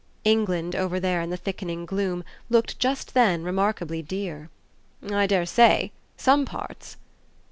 England, 0.23 0.75
over 0.75 0.99
there 0.99 1.21
in 1.21 1.29
the 1.29 1.37
thickening 1.37 1.85
gloom, 1.85 2.23
looked 2.49 2.79
just 2.79 3.13
then 3.13 3.43
remarkably 3.43 4.01
dear. 4.01 4.49
"I 5.11 5.27
dare 5.27 5.45
say; 5.45 5.91
some 6.17 6.43
parts." 6.43 6.97